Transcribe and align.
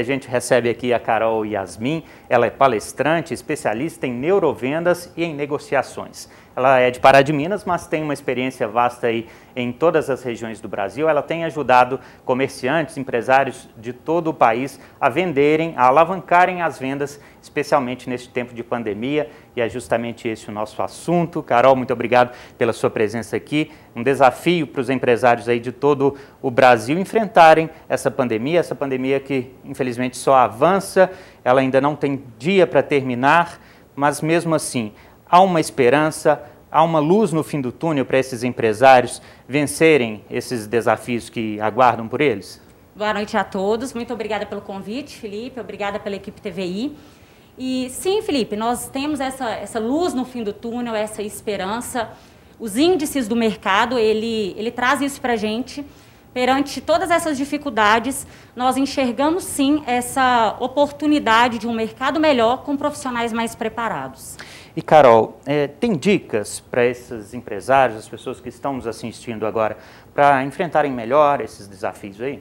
A 0.00 0.04
gente 0.04 0.28
recebe 0.28 0.70
aqui 0.70 0.92
a 0.92 1.00
Carol 1.00 1.44
Yasmin, 1.44 2.04
ela 2.28 2.46
é 2.46 2.50
palestrante, 2.50 3.34
especialista 3.34 4.06
em 4.06 4.12
neurovendas 4.12 5.12
e 5.16 5.24
em 5.24 5.34
negociações. 5.34 6.28
Ela 6.58 6.80
é 6.80 6.90
de 6.90 6.98
Pará 6.98 7.22
de 7.22 7.32
Minas, 7.32 7.64
mas 7.64 7.86
tem 7.86 8.02
uma 8.02 8.12
experiência 8.12 8.66
vasta 8.66 9.06
aí 9.06 9.28
em 9.54 9.70
todas 9.70 10.10
as 10.10 10.24
regiões 10.24 10.60
do 10.60 10.68
Brasil. 10.68 11.08
Ela 11.08 11.22
tem 11.22 11.44
ajudado 11.44 12.00
comerciantes, 12.24 12.96
empresários 12.96 13.68
de 13.76 13.92
todo 13.92 14.30
o 14.30 14.34
país 14.34 14.80
a 15.00 15.08
venderem, 15.08 15.74
a 15.76 15.86
alavancarem 15.86 16.60
as 16.60 16.76
vendas, 16.76 17.20
especialmente 17.40 18.10
neste 18.10 18.28
tempo 18.28 18.52
de 18.52 18.64
pandemia. 18.64 19.30
E 19.54 19.60
é 19.60 19.68
justamente 19.68 20.26
esse 20.26 20.48
o 20.48 20.52
nosso 20.52 20.82
assunto. 20.82 21.44
Carol, 21.44 21.76
muito 21.76 21.92
obrigado 21.92 22.32
pela 22.58 22.72
sua 22.72 22.90
presença 22.90 23.36
aqui. 23.36 23.70
Um 23.94 24.02
desafio 24.02 24.66
para 24.66 24.80
os 24.80 24.90
empresários 24.90 25.48
aí 25.48 25.60
de 25.60 25.70
todo 25.70 26.16
o 26.42 26.50
Brasil 26.50 26.98
enfrentarem 26.98 27.70
essa 27.88 28.10
pandemia, 28.10 28.58
essa 28.58 28.74
pandemia 28.74 29.20
que 29.20 29.54
infelizmente 29.64 30.16
só 30.16 30.34
avança, 30.34 31.08
ela 31.44 31.60
ainda 31.60 31.80
não 31.80 31.94
tem 31.94 32.20
dia 32.36 32.66
para 32.66 32.82
terminar, 32.82 33.60
mas 33.94 34.20
mesmo 34.20 34.56
assim 34.56 34.92
há 35.30 35.40
uma 35.40 35.60
esperança, 35.60 36.42
há 36.70 36.82
uma 36.82 36.98
luz 36.98 37.32
no 37.32 37.42
fim 37.42 37.60
do 37.60 37.70
túnel 37.70 38.04
para 38.04 38.18
esses 38.18 38.42
empresários 38.42 39.20
vencerem 39.46 40.24
esses 40.30 40.66
desafios 40.66 41.28
que 41.28 41.60
aguardam 41.60 42.08
por 42.08 42.20
eles? 42.20 42.60
Boa 42.94 43.14
noite 43.14 43.36
a 43.36 43.44
todos. 43.44 43.94
Muito 43.94 44.12
obrigada 44.12 44.44
pelo 44.44 44.60
convite, 44.60 45.16
Felipe. 45.16 45.60
Obrigada 45.60 46.00
pela 46.00 46.16
equipe 46.16 46.40
TVI. 46.40 46.96
E 47.56 47.90
sim, 47.90 48.22
Felipe, 48.22 48.56
nós 48.56 48.88
temos 48.88 49.20
essa, 49.20 49.50
essa 49.50 49.78
luz 49.78 50.14
no 50.14 50.24
fim 50.24 50.42
do 50.42 50.52
túnel, 50.52 50.94
essa 50.94 51.22
esperança. 51.22 52.10
Os 52.58 52.76
índices 52.76 53.28
do 53.28 53.36
mercado, 53.36 53.98
ele, 53.98 54.54
ele 54.56 54.70
traz 54.70 55.00
isso 55.00 55.20
para 55.20 55.34
a 55.34 55.36
gente. 55.36 55.84
Perante 56.34 56.80
todas 56.80 57.10
essas 57.10 57.36
dificuldades, 57.36 58.26
nós 58.54 58.76
enxergamos 58.76 59.44
sim 59.44 59.82
essa 59.86 60.56
oportunidade 60.60 61.58
de 61.58 61.66
um 61.66 61.72
mercado 61.72 62.20
melhor 62.20 62.62
com 62.62 62.76
profissionais 62.76 63.32
mais 63.32 63.54
preparados. 63.54 64.36
E 64.78 64.80
Carol, 64.80 65.40
é, 65.44 65.66
tem 65.66 65.96
dicas 65.96 66.60
para 66.60 66.86
esses 66.86 67.34
empresários, 67.34 67.98
as 67.98 68.08
pessoas 68.08 68.40
que 68.40 68.48
estão 68.48 68.74
nos 68.74 68.86
assistindo 68.86 69.44
agora, 69.44 69.76
para 70.14 70.44
enfrentarem 70.44 70.92
melhor 70.92 71.40
esses 71.40 71.66
desafios 71.66 72.20
aí? 72.20 72.40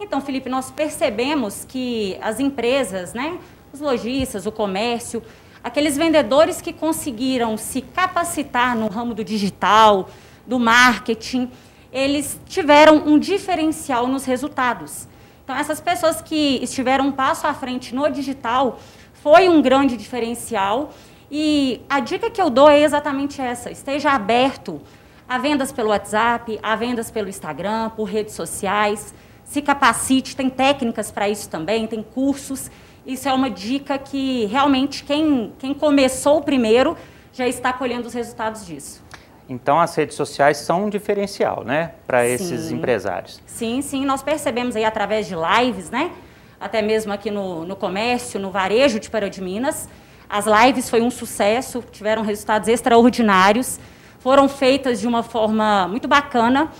Então, 0.00 0.22
Felipe, 0.22 0.48
nós 0.48 0.70
percebemos 0.70 1.66
que 1.68 2.16
as 2.22 2.40
empresas, 2.40 3.12
né, 3.12 3.38
os 3.74 3.78
lojistas, 3.78 4.46
o 4.46 4.52
comércio, 4.52 5.22
aqueles 5.62 5.98
vendedores 5.98 6.62
que 6.62 6.72
conseguiram 6.72 7.58
se 7.58 7.82
capacitar 7.82 8.74
no 8.74 8.88
ramo 8.88 9.12
do 9.12 9.22
digital, 9.22 10.08
do 10.46 10.58
marketing, 10.58 11.50
eles 11.92 12.40
tiveram 12.46 13.06
um 13.06 13.18
diferencial 13.18 14.06
nos 14.06 14.24
resultados. 14.24 15.06
Então, 15.44 15.54
essas 15.54 15.78
pessoas 15.78 16.22
que 16.22 16.58
estiveram 16.62 17.08
um 17.08 17.12
passo 17.12 17.46
à 17.46 17.52
frente 17.52 17.94
no 17.94 18.08
digital 18.08 18.78
foi 19.12 19.46
um 19.46 19.60
grande 19.60 19.98
diferencial 19.98 20.90
e 21.30 21.80
a 21.88 22.00
dica 22.00 22.28
que 22.30 22.42
eu 22.42 22.50
dou 22.50 22.68
é 22.68 22.80
exatamente 22.80 23.40
essa: 23.40 23.70
esteja 23.70 24.10
aberto 24.10 24.80
a 25.28 25.38
vendas 25.38 25.70
pelo 25.70 25.90
WhatsApp, 25.90 26.58
a 26.62 26.74
vendas 26.74 27.10
pelo 27.10 27.28
Instagram, 27.28 27.90
por 27.90 28.04
redes 28.04 28.34
sociais. 28.34 29.14
Se 29.44 29.62
capacite, 29.62 30.36
tem 30.36 30.50
técnicas 30.50 31.10
para 31.10 31.28
isso 31.28 31.48
também, 31.48 31.86
tem 31.86 32.02
cursos. 32.02 32.70
Isso 33.06 33.28
é 33.28 33.32
uma 33.32 33.48
dica 33.48 33.98
que 33.98 34.46
realmente 34.46 35.04
quem, 35.04 35.52
quem 35.58 35.72
começou 35.72 36.42
primeiro 36.42 36.96
já 37.32 37.46
está 37.46 37.72
colhendo 37.72 38.06
os 38.06 38.14
resultados 38.14 38.66
disso. 38.66 39.02
Então 39.48 39.80
as 39.80 39.94
redes 39.96 40.14
sociais 40.16 40.58
são 40.58 40.84
um 40.84 40.88
diferencial, 40.88 41.64
né, 41.64 41.94
para 42.06 42.24
esses 42.26 42.70
empresários. 42.70 43.42
Sim, 43.46 43.82
sim, 43.82 44.04
nós 44.04 44.22
percebemos 44.22 44.76
aí 44.76 44.84
através 44.84 45.26
de 45.26 45.34
lives, 45.34 45.90
né, 45.90 46.12
até 46.60 46.80
mesmo 46.80 47.12
aqui 47.12 47.32
no, 47.32 47.64
no 47.64 47.74
comércio, 47.74 48.38
no 48.38 48.52
varejo 48.52 49.00
de 49.00 49.10
Pará 49.10 49.28
de 49.28 49.42
Minas, 49.42 49.88
as 50.30 50.46
lives 50.46 50.88
foi 50.88 51.02
um 51.02 51.10
sucesso, 51.10 51.82
tiveram 51.90 52.22
resultados 52.22 52.68
extraordinários, 52.68 53.80
foram 54.20 54.48
feitas 54.48 55.00
de 55.00 55.08
uma 55.08 55.24
forma 55.24 55.88
muito 55.88 56.06
bacana. 56.06 56.70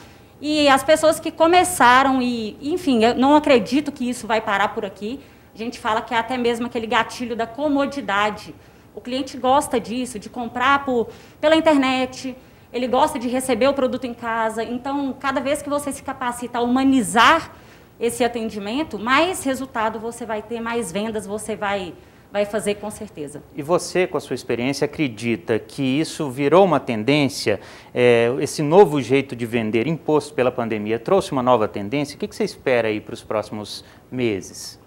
E 0.41 0.69
as 0.69 0.85
pessoas 0.85 1.19
que 1.19 1.33
começaram, 1.33 2.23
e 2.23 2.57
enfim, 2.63 3.03
eu 3.03 3.17
não 3.17 3.35
acredito 3.35 3.91
que 3.91 4.09
isso 4.09 4.25
vai 4.25 4.41
parar 4.41 4.69
por 4.69 4.85
aqui. 4.85 5.19
A 5.53 5.59
gente 5.59 5.81
fala 5.81 6.01
que 6.01 6.15
é 6.15 6.19
até 6.19 6.39
mesmo 6.39 6.67
aquele 6.67 6.87
gatilho 6.87 7.35
da 7.35 7.45
comodidade. 7.45 8.55
O 8.95 9.01
cliente 9.01 9.37
gosta 9.37 9.81
disso, 9.81 10.17
de 10.17 10.31
comprar 10.31 10.85
por, 10.85 11.09
pela 11.41 11.57
internet, 11.57 12.37
ele 12.73 12.87
gosta 12.87 13.19
de 13.19 13.27
receber 13.27 13.67
o 13.67 13.75
produto 13.75 14.05
em 14.05 14.15
casa. 14.15 14.63
Então, 14.63 15.13
cada 15.19 15.41
vez 15.41 15.61
que 15.61 15.69
você 15.69 15.91
se 15.91 16.05
capacita 16.05 16.59
a 16.59 16.63
humanizar 16.63 17.51
esse 17.99 18.23
atendimento, 18.23 18.97
mais 18.97 19.43
resultado 19.43 19.99
você 19.99 20.25
vai 20.25 20.41
ter, 20.41 20.61
mais 20.61 20.93
vendas 20.93 21.27
você 21.27 21.57
vai 21.57 21.93
vai 22.33 22.45
fazer 22.45 22.77
com 22.77 22.91
certeza. 22.91 23.43
E 23.55 23.63
você, 23.63 24.07
com 24.07 24.17
a 24.17 24.21
sua 24.21 24.35
experiência, 24.35 24.85
acredita 24.85 25.59
que 25.59 25.83
isso 25.83 26.31
virou 26.31 26.65
uma 26.65 26.79
tendência? 26.79 27.61
É, 27.95 28.33
esse 28.41 28.63
novo 28.63 29.01
jeito 29.01 29.35
de 29.35 29.47
vender 29.47 29.87
imposto 29.87 30.33
pela 30.35 30.53
pandemia 30.53 30.99
trouxe 30.99 31.33
uma 31.33 31.43
nova 31.43 31.67
tendência? 31.67 32.17
O 32.17 32.19
que, 32.19 32.29
que 32.29 32.37
você 32.37 32.45
espera 32.45 32.89
aí 32.89 33.01
para 33.01 33.15
os 33.15 33.23
próximos 33.23 33.85
meses? 34.11 34.79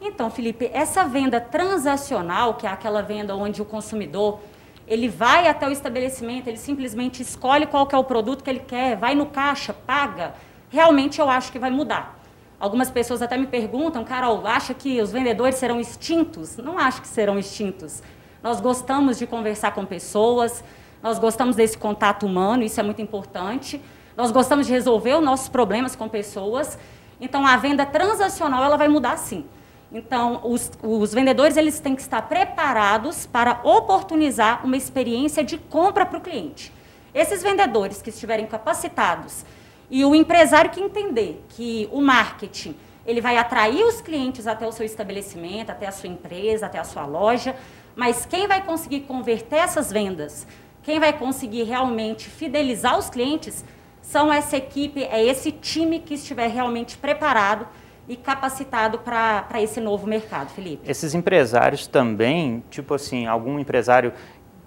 Então, 0.00 0.30
Felipe, 0.30 0.70
essa 0.72 1.04
venda 1.04 1.40
transacional, 1.40 2.54
que 2.54 2.66
é 2.66 2.70
aquela 2.70 3.02
venda 3.02 3.34
onde 3.34 3.60
o 3.60 3.64
consumidor 3.64 4.40
ele 4.86 5.08
vai 5.08 5.46
até 5.46 5.68
o 5.68 5.70
estabelecimento, 5.70 6.48
ele 6.48 6.56
simplesmente 6.56 7.20
escolhe 7.20 7.66
qual 7.66 7.86
que 7.86 7.94
é 7.94 7.98
o 7.98 8.04
produto 8.04 8.42
que 8.42 8.48
ele 8.48 8.60
quer, 8.60 8.96
vai 8.96 9.14
no 9.14 9.26
caixa, 9.26 9.74
paga, 9.74 10.34
realmente 10.70 11.20
eu 11.20 11.28
acho 11.28 11.52
que 11.52 11.58
vai 11.58 11.70
mudar. 11.70 12.17
Algumas 12.60 12.90
pessoas 12.90 13.22
até 13.22 13.36
me 13.36 13.46
perguntam, 13.46 14.04
Carol, 14.04 14.44
acha 14.44 14.74
que 14.74 15.00
os 15.00 15.12
vendedores 15.12 15.56
serão 15.56 15.80
extintos? 15.80 16.56
Não 16.56 16.76
acho 16.76 17.00
que 17.00 17.08
serão 17.08 17.38
extintos. 17.38 18.02
Nós 18.42 18.60
gostamos 18.60 19.16
de 19.16 19.26
conversar 19.26 19.72
com 19.72 19.84
pessoas, 19.84 20.64
nós 21.00 21.18
gostamos 21.20 21.54
desse 21.54 21.78
contato 21.78 22.26
humano, 22.26 22.64
isso 22.64 22.80
é 22.80 22.82
muito 22.82 23.00
importante. 23.00 23.80
Nós 24.16 24.32
gostamos 24.32 24.66
de 24.66 24.72
resolver 24.72 25.14
os 25.14 25.24
nossos 25.24 25.48
problemas 25.48 25.94
com 25.94 26.08
pessoas. 26.08 26.76
Então, 27.20 27.46
a 27.46 27.56
venda 27.56 27.86
transacional 27.86 28.64
ela 28.64 28.76
vai 28.76 28.88
mudar 28.88 29.16
sim. 29.16 29.44
Então, 29.92 30.40
os, 30.42 30.72
os 30.82 31.14
vendedores 31.14 31.56
eles 31.56 31.78
têm 31.78 31.94
que 31.94 32.02
estar 32.02 32.22
preparados 32.22 33.26
para 33.26 33.60
oportunizar 33.62 34.66
uma 34.66 34.76
experiência 34.76 35.44
de 35.44 35.56
compra 35.56 36.04
para 36.04 36.18
o 36.18 36.20
cliente. 36.20 36.72
Esses 37.14 37.42
vendedores 37.42 38.02
que 38.02 38.10
estiverem 38.10 38.46
capacitados 38.46 39.44
e 39.90 40.04
o 40.04 40.14
empresário 40.14 40.70
que 40.70 40.80
entender 40.80 41.44
que 41.48 41.88
o 41.92 42.00
marketing 42.00 42.76
ele 43.06 43.20
vai 43.22 43.38
atrair 43.38 43.82
os 43.84 44.02
clientes 44.02 44.46
até 44.46 44.66
o 44.66 44.72
seu 44.72 44.84
estabelecimento, 44.84 45.70
até 45.70 45.86
a 45.86 45.92
sua 45.92 46.10
empresa, 46.10 46.66
até 46.66 46.78
a 46.78 46.84
sua 46.84 47.06
loja, 47.06 47.56
mas 47.96 48.26
quem 48.26 48.46
vai 48.46 48.62
conseguir 48.62 49.00
converter 49.00 49.56
essas 49.56 49.90
vendas, 49.90 50.46
quem 50.82 51.00
vai 51.00 51.12
conseguir 51.12 51.62
realmente 51.62 52.28
fidelizar 52.28 52.98
os 52.98 53.08
clientes, 53.08 53.64
são 54.02 54.32
essa 54.32 54.56
equipe, 54.56 55.02
é 55.04 55.24
esse 55.24 55.50
time 55.50 56.00
que 56.00 56.14
estiver 56.14 56.48
realmente 56.48 56.96
preparado 56.98 57.66
e 58.08 58.16
capacitado 58.16 58.98
para 58.98 59.60
esse 59.60 59.80
novo 59.80 60.06
mercado, 60.06 60.48
Felipe. 60.48 60.90
Esses 60.90 61.14
empresários 61.14 61.86
também, 61.86 62.64
tipo 62.70 62.94
assim, 62.94 63.26
algum 63.26 63.58
empresário 63.58 64.14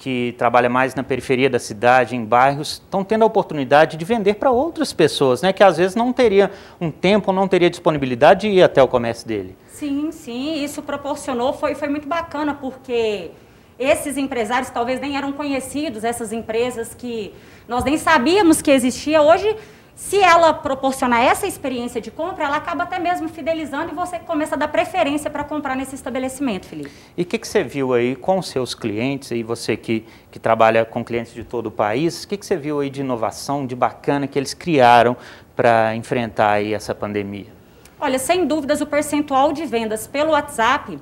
que 0.02 0.34
trabalha 0.36 0.68
mais 0.68 0.96
na 0.96 1.04
periferia 1.04 1.48
da 1.48 1.60
cidade, 1.60 2.16
em 2.16 2.26
bairros, 2.26 2.82
estão 2.84 3.04
tendo 3.04 3.22
a 3.22 3.28
oportunidade 3.28 3.98
de 3.98 4.04
vender 4.04 4.34
para 4.34 4.50
outras 4.50 4.92
pessoas, 4.92 5.44
né, 5.44 5.54
que 5.54 5.64
às 5.64 5.78
vezes 5.78 5.96
não 5.96 6.12
teria 6.12 6.50
um 6.82 6.90
tempo, 6.90 7.32
não 7.32 7.48
teria 7.48 7.70
disponibilidade 7.70 8.50
de 8.50 8.56
ir 8.56 8.64
até 8.64 8.82
o 8.82 8.88
comércio 8.88 9.28
dele. 9.28 9.56
Sim, 9.68 10.12
sim, 10.12 10.64
isso 10.64 10.82
proporcionou, 10.82 11.54
foi, 11.54 11.76
foi 11.76 11.88
muito 11.88 12.08
bacana, 12.08 12.56
porque 12.56 13.30
esses 13.78 14.18
empresários 14.18 14.72
talvez 14.72 15.00
nem 15.00 15.16
eram 15.16 15.32
conhecidos, 15.32 16.04
essas 16.04 16.34
empresas 16.34 16.96
que 16.96 17.32
nós 17.68 17.84
nem 17.84 17.96
sabíamos 17.96 18.60
que 18.60 18.72
existia, 18.72 19.22
hoje 19.22 19.56
se 20.02 20.18
ela 20.18 20.52
proporcionar 20.52 21.22
essa 21.22 21.46
experiência 21.46 22.02
de 22.02 22.10
compra, 22.10 22.46
ela 22.46 22.58
acaba 22.58 22.84
até 22.84 22.98
mesmo 22.98 23.30
fidelizando 23.30 23.92
e 23.92 23.96
você 23.96 24.18
começa 24.18 24.56
a 24.56 24.58
dar 24.58 24.68
preferência 24.68 25.30
para 25.30 25.44
comprar 25.44 25.76
nesse 25.76 25.94
estabelecimento, 25.94 26.66
Felipe. 26.66 26.92
E 27.16 27.22
o 27.22 27.26
que, 27.26 27.38
que, 27.38 27.48
você 27.48 27.64
viu 27.64 27.94
aí 27.94 28.16
com 28.16 28.40
os 28.40 28.48
seus 28.48 28.74
clientes, 28.74 29.30
e 29.30 29.44
você 29.44 29.78
que, 29.78 30.04
que 30.32 30.40
trabalha 30.40 30.84
com 30.84 31.06
clientes 31.06 31.36
de 31.36 31.44
todo 31.44 31.68
o 31.68 31.72
país, 31.72 32.24
o 32.24 32.28
que, 32.28 32.36
que 32.36 32.46
você 32.46 32.58
viu 32.58 32.80
aí 32.80 32.90
de 32.90 33.02
inovação, 33.02 33.66
de 33.66 33.76
bacana 33.76 34.26
que 34.26 34.40
eles 34.40 34.56
criaram 34.56 35.16
para 35.56 35.96
enfrentar 35.96 36.54
aí 36.54 36.74
essa 36.74 36.96
pandemia? 36.96 37.54
Olha, 38.00 38.18
sem 38.18 38.48
dúvidas 38.48 38.82
o 38.82 38.88
percentual 38.88 39.54
de 39.54 39.68
vendas 39.68 40.08
pelo 40.08 40.32
WhatsApp 40.32 41.00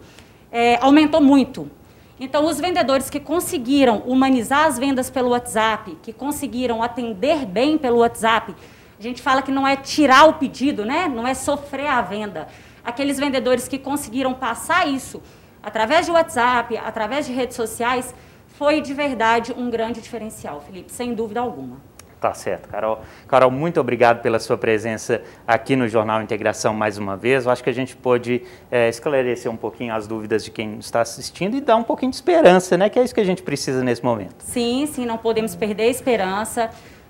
é, 0.52 0.76
aumentou 0.82 1.22
muito. 1.22 1.72
Então, 2.20 2.46
os 2.46 2.60
vendedores 2.60 3.10
que 3.10 3.22
conseguiram 3.22 4.00
humanizar 4.00 4.66
as 4.66 4.78
vendas 4.78 5.10
pelo 5.10 5.30
WhatsApp, 5.30 5.98
que 6.04 6.12
conseguiram 6.12 6.84
atender 6.84 7.46
bem 7.46 7.78
pelo 7.78 8.00
WhatsApp, 8.00 8.54
a 9.00 9.02
gente 9.02 9.22
fala 9.22 9.42
que 9.42 9.52
não 9.52 9.66
é 9.66 9.78
tirar 9.78 10.26
o 10.26 10.34
pedido, 10.34 10.84
né? 10.84 11.08
não 11.08 11.26
é 11.26 11.34
sofrer 11.34 11.88
a 11.88 12.02
venda. 12.02 12.50
Aqueles 12.84 13.18
vendedores 13.18 13.68
que 13.68 13.80
conseguiram 13.80 14.34
passar 14.34 14.88
isso 14.88 15.22
através 15.64 16.06
de 16.06 16.12
WhatsApp, 16.12 16.78
através 16.78 17.26
de 17.26 17.32
redes 17.32 17.56
sociais, 17.56 18.14
foi 18.58 18.82
de 18.82 18.94
verdade 18.94 19.54
um 19.56 19.70
grande 19.70 20.02
diferencial, 20.02 20.60
Felipe, 20.60 20.92
sem 20.92 21.14
dúvida 21.14 21.40
alguma. 21.40 21.78
Tá 22.20 22.34
certo, 22.34 22.68
Carol. 22.68 23.00
Carol, 23.30 23.50
muito 23.50 23.80
obrigado 23.80 24.22
pela 24.22 24.40
sua 24.40 24.58
presença 24.58 25.22
aqui 25.48 25.78
no 25.78 25.88
Jornal 25.88 26.22
Integração 26.22 26.74
mais 26.74 26.98
uma 26.98 27.16
vez. 27.16 27.46
Eu 27.46 27.52
acho 27.52 27.64
que 27.64 27.70
a 27.70 27.74
gente 27.74 27.96
pôde 27.96 28.44
é, 28.70 28.90
esclarecer 28.90 29.50
um 29.50 29.56
pouquinho 29.56 29.96
as 29.96 30.06
dúvidas 30.06 30.44
de 30.44 30.52
quem 30.52 30.78
está 30.80 31.00
assistindo 31.00 31.56
e 31.56 31.62
dar 31.62 31.78
um 31.78 31.84
pouquinho 31.84 32.12
de 32.12 32.18
esperança, 32.18 32.78
né? 32.78 32.90
Que 32.90 33.00
é 33.00 33.04
isso 33.04 33.16
que 33.16 33.22
a 33.22 33.26
gente 33.26 33.42
precisa 33.42 33.82
nesse 33.82 34.04
momento. 34.04 34.36
Sim, 34.40 34.86
sim, 34.88 35.06
não 35.06 35.18
podemos 35.18 35.56
perder 35.56 35.84
a 35.84 35.88
esperança. 35.88 36.70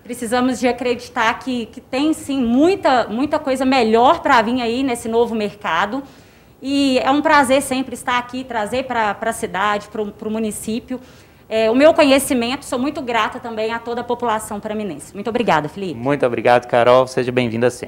Precisamos 0.09 0.59
de 0.59 0.67
acreditar 0.67 1.31
que, 1.38 1.67
que 1.67 1.79
tem 1.79 2.13
sim 2.13 2.41
muita, 2.44 3.07
muita 3.09 3.38
coisa 3.38 3.63
melhor 3.63 4.21
para 4.21 4.41
vir 4.41 4.59
aí 4.59 4.81
nesse 4.81 5.07
novo 5.07 5.35
mercado. 5.35 6.01
E 6.59 6.97
é 6.97 7.11
um 7.11 7.21
prazer 7.21 7.61
sempre 7.61 7.94
estar 7.94 8.17
aqui, 8.17 8.44
trazer 8.44 8.85
para 8.85 9.15
a 9.21 9.31
cidade, 9.31 9.88
para 9.88 10.01
o 10.27 10.31
município 10.31 11.00
é, 11.50 11.69
o 11.69 11.75
meu 11.75 11.94
conhecimento. 11.94 12.63
Sou 12.63 12.77
muito 12.77 13.01
grata 13.01 13.39
também 13.39 13.71
a 13.71 13.79
toda 13.79 14.01
a 14.01 14.03
população 14.03 14.59
paraminense. 14.59 15.13
Muito 15.13 15.29
obrigada, 15.29 15.67
Felipe. 15.67 16.00
Muito 16.00 16.25
obrigado, 16.25 16.67
Carol. 16.67 17.07
Seja 17.07 17.31
bem-vinda 17.31 17.69
sempre. 17.69 17.88